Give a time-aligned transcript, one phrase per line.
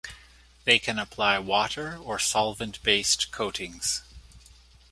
[0.63, 4.01] They can apply water- or solvent-based coatings.